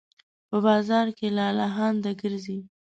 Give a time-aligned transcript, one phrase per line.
[0.49, 2.59] په بازار کې لالهانده ګرځي